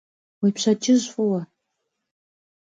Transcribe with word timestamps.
Vui 0.39 0.51
pşedcıj 0.55 1.01
f'oxhu! 1.13 1.39